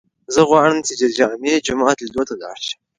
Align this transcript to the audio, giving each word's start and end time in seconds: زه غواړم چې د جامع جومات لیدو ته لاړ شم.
زه 0.33 0.41
غواړم 0.49 0.77
چې 0.87 0.93
د 1.01 1.03
جامع 1.17 1.53
جومات 1.65 1.97
لیدو 2.01 2.21
ته 2.29 2.35
لاړ 2.41 2.57
شم. 2.67 2.79